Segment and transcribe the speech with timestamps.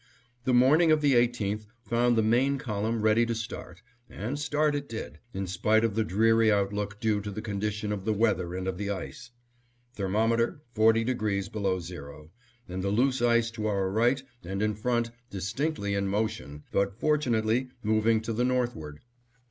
[0.45, 4.89] The morning of the 18th found the main column ready to start, and start it
[4.89, 8.67] did, in spite of the dreary outlook due to the condition of the weather and
[8.67, 9.29] of the ice.
[9.93, 12.31] Thermometer 40° below zero,
[12.67, 17.69] and the loose ice to our right and in front distinctly in motion, but fortunately
[17.83, 19.01] moving to the northward.